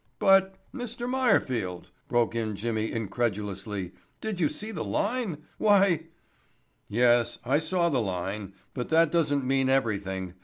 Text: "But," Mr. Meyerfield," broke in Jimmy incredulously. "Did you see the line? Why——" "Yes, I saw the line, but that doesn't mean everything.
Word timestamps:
"But," 0.17 0.55
Mr. 0.73 1.07
Meyerfield," 1.07 1.91
broke 2.09 2.33
in 2.33 2.55
Jimmy 2.55 2.91
incredulously. 2.91 3.91
"Did 4.19 4.39
you 4.39 4.49
see 4.49 4.71
the 4.71 4.83
line? 4.83 5.43
Why——" 5.59 6.05
"Yes, 6.87 7.37
I 7.45 7.59
saw 7.59 7.87
the 7.87 8.01
line, 8.01 8.53
but 8.73 8.89
that 8.89 9.11
doesn't 9.11 9.45
mean 9.45 9.69
everything. 9.69 10.33